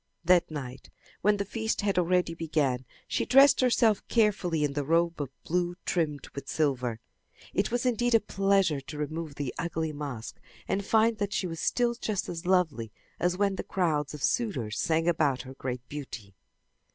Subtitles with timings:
[0.25, 0.89] That night
[1.21, 5.75] when the feast had already begun, she dressed herself carefully in the robe of blue
[5.85, 6.99] trimmed with silver.
[7.53, 11.59] It was indeed a pleasure to remove the ugly mask and find that she was
[11.59, 16.33] still just as lovely as when the crowds of suitors sang about her great beauty.